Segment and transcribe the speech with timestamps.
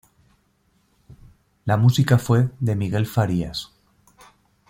[1.67, 3.71] La música fue de Miguel Farías.